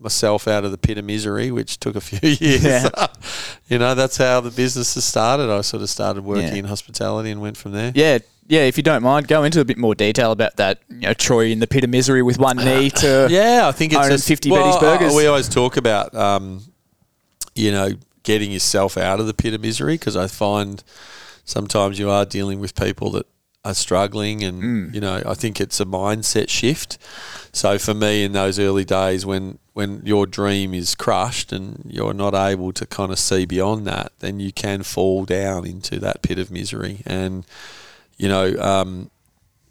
[0.00, 2.88] myself out of the pit of misery, which took a few years, Yeah.
[3.68, 5.50] you know, that's how the business has started.
[5.50, 6.54] I sort of started working Yeah.
[6.54, 7.92] in hospitality and went from there.
[7.94, 8.60] Yeah, yeah.
[8.62, 10.80] If you don't mind, go into a bit more detail about that.
[10.88, 13.92] You know, Troy in the pit of misery with one knee to Yeah, I think
[13.92, 15.14] it's just 50 well, Betty's Burgers.
[15.14, 16.62] we always talk about, um,
[17.54, 17.90] you know,
[18.22, 20.82] getting yourself out of the pit of misery because I find
[21.44, 23.26] sometimes you are dealing with people that
[23.64, 24.94] are struggling, and Mm.
[24.94, 26.96] you know, I think it's a mindset shift.
[27.52, 32.12] So for me, in those early days, when when your dream is crushed and you're
[32.12, 36.22] not able to kind of see beyond that, then you can fall down into that
[36.22, 37.44] pit of misery, and
[38.18, 39.10] you know, um,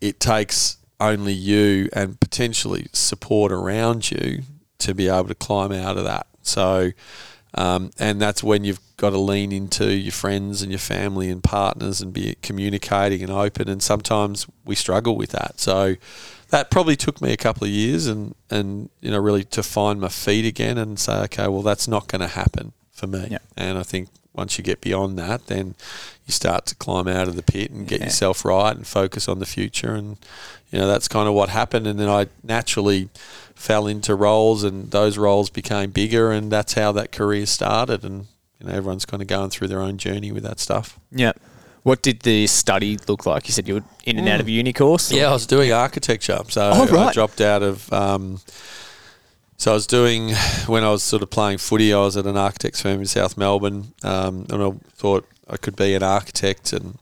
[0.01, 4.41] it takes only you and potentially support around you
[4.79, 6.25] to be able to climb out of that.
[6.41, 6.91] So,
[7.55, 11.43] um, and that's when you've got to lean into your friends and your family and
[11.43, 13.67] partners and be communicating and open.
[13.69, 15.59] And sometimes we struggle with that.
[15.59, 15.95] So
[16.49, 19.99] that probably took me a couple of years and, and you know, really to find
[19.99, 23.27] my feet again and say, okay, well, that's not going to happen for me.
[23.31, 23.39] Yeah.
[23.57, 25.75] And I think once you get beyond that, then
[26.25, 28.05] you start to climb out of the pit and get Yeah.
[28.07, 29.93] yourself right and focus on the future.
[29.95, 30.17] And,
[30.71, 31.87] you know, that's kind of what happened.
[31.87, 33.09] And then I naturally
[33.59, 36.31] fell into roles and those roles became bigger.
[36.31, 38.05] And that's how that career started.
[38.05, 38.27] And,
[38.59, 40.97] you know, everyone's kind of going through their own journey with that stuff.
[41.11, 41.33] yeah.
[41.83, 43.47] What did the study look like?
[43.47, 45.11] You said you were in and out of uni course.
[45.11, 46.37] or- Yeah, I was doing architecture.
[46.49, 47.91] So Oh, I dropped out of.
[47.93, 48.41] Um,
[49.57, 50.33] so I was doing
[50.67, 51.93] when I was sort of playing footy.
[51.93, 55.77] I was at an architect's firm in South Melbourne, um, and I thought I could
[55.77, 56.97] be an architect and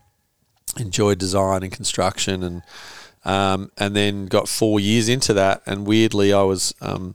[0.77, 2.61] enjoy design and construction, and
[3.27, 7.13] um, and then got four years into that, and weirdly I was um,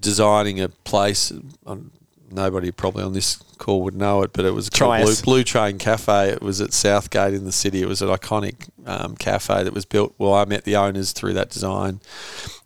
[0.00, 1.30] designing a place.
[1.66, 1.92] Um,
[2.30, 5.14] nobody probably on this call would know it, but it was called Blue.
[5.22, 6.30] Blue Train Cafe.
[6.30, 7.82] It was at Southgate in the city.
[7.82, 10.14] It was an iconic um, cafe that was built.
[10.16, 12.00] Well, I met the owners through that design,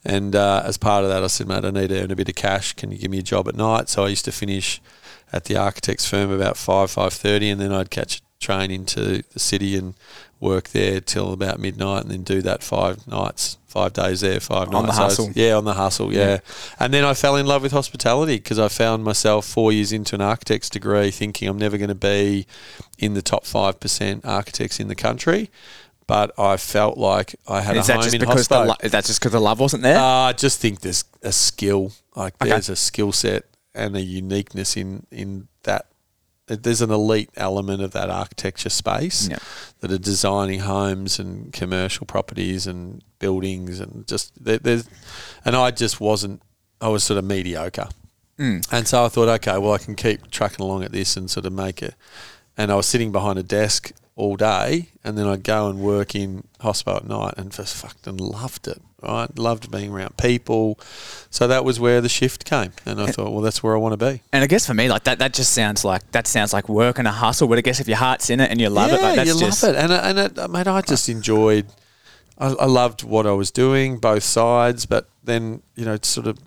[0.04, 2.28] and uh, as part of that, I said, "Mate, I need to earn a bit
[2.28, 2.72] of cash.
[2.74, 4.80] Can you give me a job at night?" So I used to finish
[5.32, 9.24] at the architect's firm about five five thirty, and then I'd catch a train into
[9.32, 9.94] the city and
[10.40, 14.68] work there till about midnight, and then do that five nights, five days there, five
[14.74, 14.96] On the nights.
[14.96, 15.32] So it's- hustle.
[15.34, 16.12] yeah, on the hustle.
[16.12, 16.38] Yeah.
[16.78, 20.14] And then I fell in love with hospitality because I found myself four years into
[20.14, 22.46] an architect's degree thinking I'm never going to be
[22.98, 25.50] in the top 5% architects in the country.
[26.06, 28.66] But I felt like I had Is a that home just in because the hospo.
[28.66, 29.96] lo- is that just because the love wasn't there?
[29.96, 32.50] Uh, I just think there's a skill, like Okay.
[32.50, 33.44] there's a skill set
[33.74, 35.86] and a uniqueness in in that.
[36.46, 39.38] There's an elite element of that architecture space Yeah.
[39.80, 44.84] that are designing homes and commercial properties and buildings and just there, there's,
[45.44, 46.42] and I just wasn't.
[46.80, 47.88] I was sort of mediocre,
[48.38, 48.66] Mm.
[48.70, 51.46] and so I thought, okay, well, I can keep trucking along at this and sort
[51.46, 51.94] of make it.
[52.58, 56.14] And I was sitting behind a desk all day, and then I'd go and work
[56.14, 58.80] in hospital at night, and just fucking loved it.
[59.02, 60.78] Right, loved being around people.
[61.28, 63.98] So that was where the shift came, and I thought, well, that's where I want
[63.98, 64.22] to be.
[64.32, 66.98] And I guess for me, like that, that just sounds like that sounds like work
[66.98, 67.46] and a hustle.
[67.46, 69.28] But I guess if your heart's in it and you love yeah, it, like that's
[69.34, 71.66] you just love it, and I- and it, mate, I just enjoyed.
[72.38, 76.38] I, I loved what I was doing, both sides, but then you know, sort of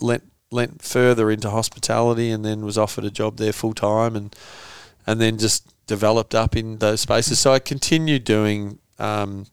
[0.00, 4.36] lent lent further into hospitality, and then was offered a job there full time, and
[5.04, 7.38] and then just developed up in those spaces.
[7.38, 8.78] So I continued doing.
[8.98, 9.46] Um,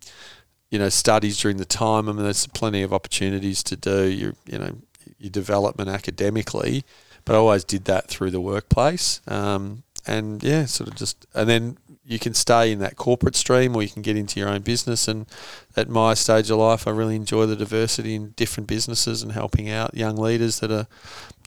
[0.70, 2.08] you know, studies during the time.
[2.08, 4.78] I mean, there's plenty of opportunities to do your, you know,
[5.20, 6.84] your development academically,
[7.26, 9.22] but I always did that through the workplace.
[9.28, 13.76] Um, and yeah, sort of just, and then you can stay in that corporate stream
[13.76, 15.08] or you can get into your own business.
[15.08, 15.28] And
[15.76, 19.70] at my stage of life, I really enjoy the diversity in different businesses and helping
[19.70, 20.88] out young leaders that are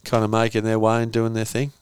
[0.04, 1.72] kind of making their way and doing their thing.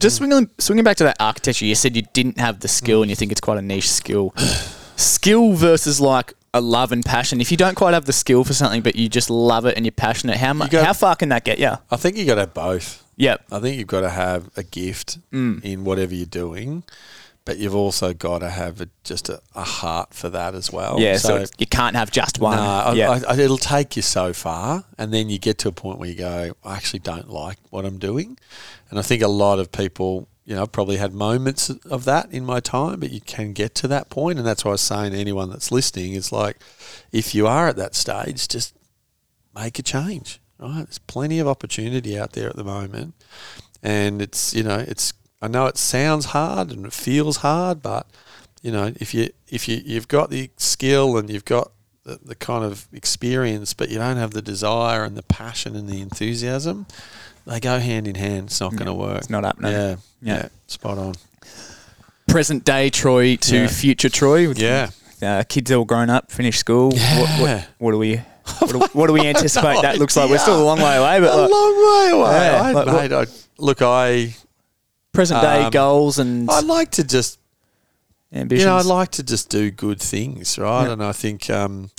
[0.00, 3.10] Just swinging, swinging back to that architecture, you said you didn't have the skill and
[3.10, 4.32] you think it's quite a niche skill.
[4.96, 7.40] skill versus like a love and passion.
[7.40, 9.84] If you don't quite have the skill for something, but you just love it and
[9.84, 10.70] you're passionate, how much?
[10.70, 11.72] go- How far can that get you?
[11.90, 13.04] I think you got to have both.
[13.16, 13.44] Yep.
[13.50, 15.62] I think you've got to have a gift mm.
[15.64, 16.84] in whatever you're doing,
[17.48, 21.00] but you've also got to have a, just a, a heart for that as well.
[21.00, 21.16] Yeah.
[21.16, 22.56] So, it's- you can't have just one.
[22.58, 23.10] No, I, yeah.
[23.10, 26.08] I, I, it'll take you so far, and then you get to a point where
[26.10, 28.38] you go, I actually don't like what I'm doing,
[28.90, 32.30] and I think a lot of people, you know, I've probably had moments of that
[32.30, 34.82] in my time, but you can get to that point, and that's why I was
[34.82, 36.58] saying to anyone that's listening, is like,
[37.12, 38.74] if you are at that stage, just
[39.54, 40.38] make a change.
[40.58, 43.14] Right, there's plenty of opportunity out there at the moment,
[43.82, 48.06] and it's you know it's I know it sounds hard and it feels hard, but
[48.62, 51.70] you know if you if you you've got the skill and you've got
[52.04, 55.88] the, the kind of experience, but you don't have the desire and the passion and
[55.88, 56.86] the enthusiasm,
[57.46, 58.46] they go hand in hand.
[58.46, 59.18] It's not going to work.
[59.18, 59.72] it's not happening.
[59.72, 60.34] Yeah, Yeah.
[60.36, 61.14] yeah, spot on.
[62.26, 63.66] Present day Troy to Yeah.
[63.68, 64.48] future Troy.
[64.48, 64.90] with, Yeah.
[65.20, 66.86] Uh, kids all grown up, finished school.
[66.90, 67.40] What, Yeah.
[67.40, 68.20] what, what do we?
[68.60, 70.30] What do, what do we anticipate that looks like?
[70.30, 72.30] We're still a long way away, but a like, long way away.
[72.32, 73.26] Yeah, I, like mate, I,
[73.58, 74.34] look, I
[75.12, 77.38] present day Um, goals and I like to just
[78.32, 78.64] ambitions.
[78.64, 80.88] You know, I like to just do good things, right?
[80.88, 81.90] And I think um,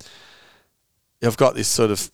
[1.23, 2.11] I've got this sort of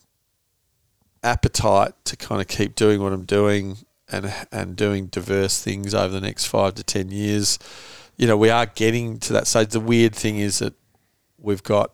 [1.24, 3.78] appetite to kind of keep doing what I'm doing
[4.12, 7.60] and and doing diverse things over the next five to ten years.
[8.18, 9.70] You know, we are getting to that stage.
[9.70, 10.74] The weird thing is that
[11.38, 11.92] we've got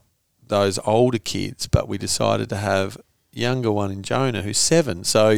[0.47, 2.97] those older kids, but we decided to have
[3.31, 5.03] younger one in Jonah who's seven.
[5.03, 5.37] So.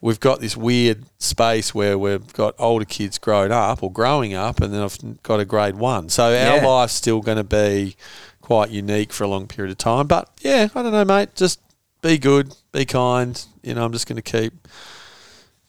[0.00, 4.60] We've got this weird space where we've got older kids grown up or growing up,
[4.60, 6.08] and then I've got a grade one.
[6.08, 6.66] So our Yeah.
[6.66, 7.96] life's still going to be
[8.40, 10.06] quite unique for a long period of time.
[10.06, 11.34] But yeah, I don't know, mate.
[11.34, 11.60] Just
[12.02, 13.44] be good, be kind.
[13.62, 14.54] You know, I'm just going to keep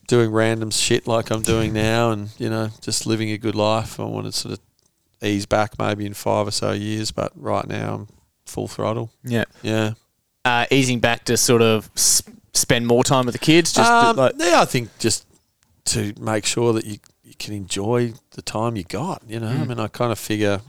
[0.08, 4.00] doing random shit like I'm doing now, and you know, just living a good life.
[4.00, 4.60] I want to sort of
[5.22, 8.08] ease back maybe in five or so years, but right now I'm
[8.46, 9.12] full throttle.
[9.24, 9.92] yeah, Yeah.
[10.44, 11.90] uh, easing back to sort of
[12.54, 13.74] spend more time with the kids.
[13.74, 15.26] Just Um, like, yeah, I think just
[15.86, 19.24] to make sure that you, you can enjoy the time you got.
[19.28, 20.62] You know, I mean, I kind of figure,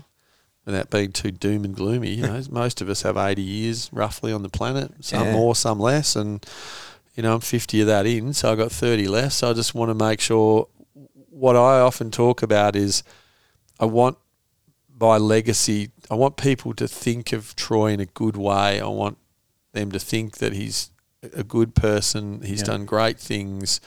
[0.65, 4.33] without being too doom and gloomy, you know, most of us have 80 years roughly
[4.33, 5.33] on the planet, some Yeah.
[5.33, 6.15] more, some less.
[6.17, 6.45] And,
[7.15, 9.35] you know, I'm 50 of that in, so I've got 30 left.
[9.35, 10.69] So I just want to make sure
[11.31, 13.03] what I often talk about is
[13.81, 14.17] I want
[15.01, 18.81] my legacy, I want people to think of Troy in a good way.
[18.81, 19.19] I want
[19.73, 20.91] them to think that he's
[21.23, 22.43] a good person.
[22.43, 22.67] He's Yeah.
[22.67, 23.81] done great things.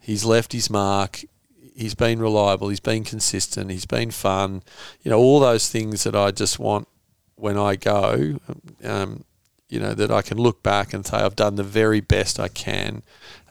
[0.00, 1.24] He's left his mark.
[1.74, 2.68] He's been reliable.
[2.68, 3.70] He's been consistent.
[3.70, 4.62] He's been fun.
[5.02, 6.88] You know, all those things that I just want
[7.34, 8.38] when I go,
[8.84, 9.24] um,
[9.68, 12.48] you know, that I can look back and say, I've done the very best I
[12.48, 13.02] can.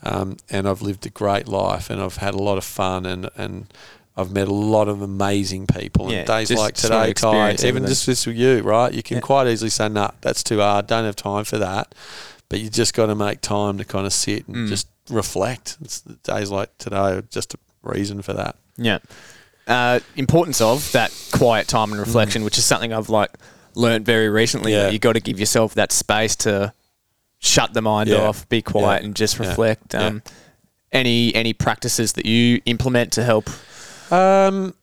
[0.02, 3.30] Um, and I've lived a great life and I've had a lot of fun and,
[3.36, 3.72] and
[4.18, 6.10] I've met a lot of amazing people.
[6.12, 8.94] Yeah, and days like today, Kai, even just this with you, right?
[8.94, 9.22] You can Yeah.
[9.22, 10.88] quite easily say, nah, that's too hard.
[10.88, 11.94] Don't have time for that.
[12.50, 14.70] But you just got to make time to kind of sit and Mm.
[14.70, 15.78] just reflect.
[15.84, 18.56] It's, days like today are just a reason for that.
[18.78, 19.00] Yeah.
[19.68, 22.46] Uh, importance of that quiet time and reflection, Mm.
[22.46, 23.32] which is something I've like
[23.74, 24.74] learned very recently.
[24.74, 24.90] Yeah.
[24.90, 26.72] You got to give yourself that space to
[27.40, 28.18] shut the mind Yeah.
[28.28, 29.06] off, be quiet, Yeah.
[29.08, 29.94] and just reflect.
[29.94, 30.06] Yeah.
[30.08, 30.24] Um,
[30.92, 33.50] Any any practices that you implement to help?
[34.12, 34.74] Um,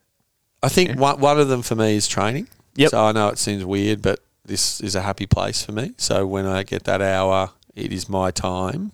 [0.63, 2.49] I think one, one of them for me is training.
[2.75, 2.91] Yep.
[2.91, 5.93] So I know it seems weird, but this is a happy place for me.
[5.97, 8.93] So when I get that hour, it is my time.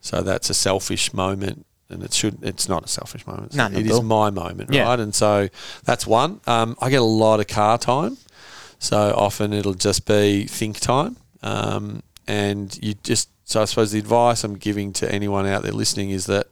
[0.00, 2.38] So that's a selfish moment, and it should.
[2.42, 3.54] It's not a selfish moment.
[3.54, 4.84] No, it is my moment, Yeah.
[4.84, 5.00] right?
[5.00, 5.48] And so
[5.84, 6.40] that's one.
[6.46, 8.16] Um, I get a lot of car time.
[8.78, 11.16] So often it'll just be think time.
[11.42, 15.72] Um, and you just, so I suppose the advice I'm giving to anyone out there
[15.72, 16.46] listening is that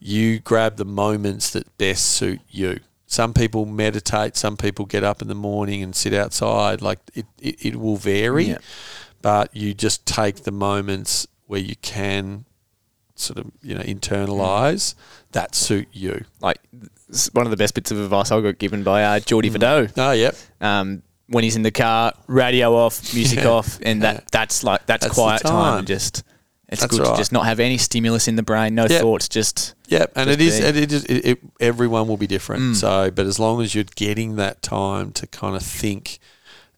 [0.00, 2.80] you grab the moments that best suit you.
[3.10, 6.80] Some people meditate, some people get up in the morning and sit outside.
[6.80, 8.58] Like it, it, it will vary, Yeah.
[9.20, 12.44] but you just take the moments where you can
[13.16, 14.94] sort of, you know, internalize
[15.32, 16.24] that suit you.
[16.40, 16.60] Like
[17.32, 19.50] one of the best bits of advice I got given by uh, Geordie.
[19.60, 20.36] Oh, yep.
[20.60, 23.48] Um, when he's in the car, radio off, music Yeah.
[23.48, 25.50] off, and that that's like that's, That's quiet time.
[25.52, 25.78] time.
[25.78, 26.22] and Just
[26.70, 27.12] it's That's good right.
[27.12, 29.00] to just not have any stimulus in the brain, no Yep.
[29.02, 30.58] thoughts, just Yep, and Just it is.
[30.60, 30.64] be.
[30.66, 32.62] It, it is it, it, everyone will be different.
[32.62, 32.76] Mm.
[32.76, 36.18] So, but as long as you're getting that time to kind of think,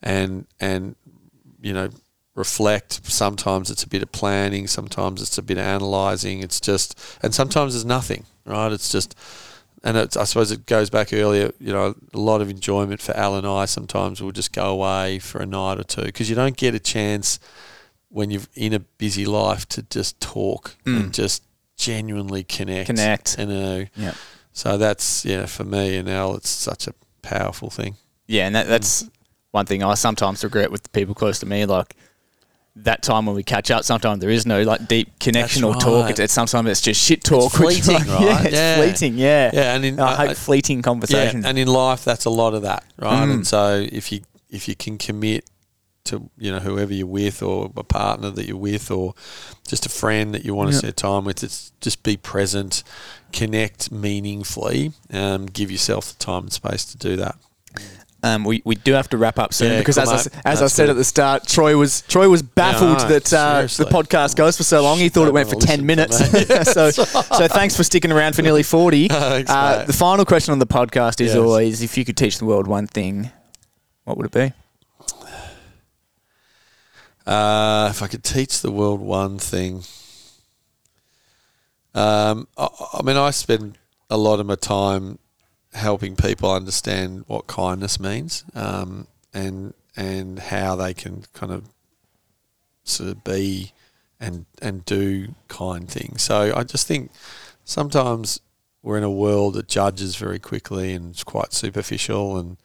[0.03, 0.97] and and
[1.61, 1.88] you know
[2.34, 3.01] reflect.
[3.05, 4.66] Sometimes it's a bit of planning.
[4.66, 6.40] Sometimes it's a bit of analysing.
[6.40, 8.24] It's just, and sometimes there's nothing.
[8.47, 8.72] Right?
[8.72, 9.14] It's just
[9.84, 11.53] and it's, I suppose it goes back earlier.
[11.61, 13.66] You know, a lot of enjoyment for Al and I.
[13.66, 16.78] Sometimes we'll just go away for a night or two because you don't get a
[16.80, 17.38] chance
[18.14, 21.42] when you're in a busy life to just talk and just
[21.76, 22.86] genuinely connect.
[22.86, 23.38] Connect.
[23.38, 24.14] And uh, Yeah.
[24.52, 26.34] so that's yeah for me and Al.
[26.36, 27.96] It's such a powerful thing.
[28.26, 29.08] Yeah, and that, that's
[29.50, 31.64] one thing I sometimes regret with the people close to me.
[31.64, 31.96] Like
[32.76, 36.10] that time when we catch up, sometimes there is no like deep connection or talk.
[36.10, 37.52] It's, it's sometimes it's just shit talk.
[37.58, 38.22] which, fleeting, like, right?
[38.22, 38.76] Yeah, it's Yeah.
[38.76, 39.14] fleeting.
[39.18, 41.44] Yeah, Yeah, and in- I hate I- fleeting conversations.
[41.44, 43.26] Yeah, and in life, that's a lot of that, right?
[43.26, 43.32] Mm.
[43.34, 45.48] And so if you if you can commit
[46.05, 49.14] to you know whoever you're with, or a partner that you're with, or
[49.66, 50.78] just a friend that you want to Yeah.
[50.80, 52.82] spend time with, it's just be present,
[53.32, 57.36] connect meaningfully, um, give yourself the time and space to do that.
[58.24, 60.68] Um, we, we do have to wrap up soon Yeah, because as I, as I
[60.68, 60.90] said good.
[60.90, 64.62] at the start, Troy was Troy was baffled know, that uh, the podcast goes for
[64.62, 64.98] so long.
[64.98, 66.18] He thought it went for ten minutes.
[66.72, 69.09] so so thanks for sticking around for nearly forty.
[69.09, 71.36] Thanks, uh, the final question on the podcast is Yes.
[71.36, 73.32] always: if you could teach the world one thing,
[74.05, 74.53] what would it be?
[77.26, 79.82] Uh, if I could teach the world one thing,
[81.94, 83.78] um, I, I mean, I spend
[84.10, 85.18] a lot of my time
[85.72, 91.68] helping people understand what kindness means, um, and and how they can kind of
[92.84, 93.72] sort of be
[94.18, 96.22] and and do kind things.
[96.22, 97.10] So I just think
[97.64, 98.40] sometimes
[98.82, 102.56] we're in a world that judges very quickly and it's quite superficial, and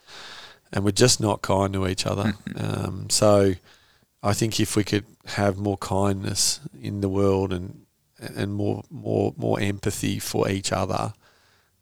[0.73, 2.33] and we're just not kind to each other.
[2.57, 3.53] um, so.
[4.27, 7.85] I think if we could have more kindness in the world and
[8.19, 11.13] and more more more empathy for each other,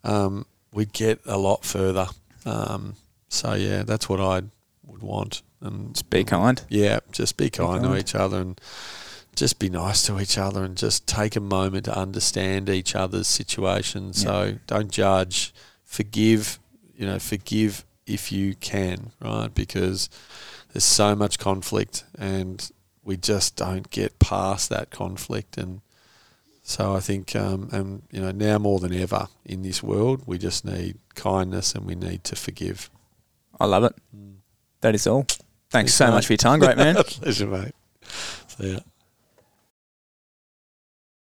[0.04, 2.08] um, we'd get a lot further.
[2.46, 2.96] Um,
[3.30, 4.44] so yeah, that's what I
[4.86, 5.42] would want.
[5.62, 6.62] And Just be kind.
[6.70, 8.00] yeah, just be kind to kind.
[8.00, 8.62] each other and
[9.36, 13.28] just be nice to each other and just take a moment to understand each other's
[13.28, 14.14] situation.
[14.14, 16.60] So don't judge, forgive,
[16.96, 19.54] you know, forgive if you can, right?
[19.54, 20.10] Because
[20.76, 22.70] there's so much conflict and
[23.02, 25.80] we just don't get past that conflict and
[26.64, 30.38] so I think um, and you know now more than ever in this world we
[30.38, 32.90] just need kindness and we need to forgive.
[33.58, 33.96] I love it.
[34.82, 35.22] That is all.
[35.22, 36.12] Thanks Thanks, so mate.
[36.12, 36.96] much for your time, great man.
[36.96, 37.74] Pleasure, mate.
[38.50, 38.80] See ya.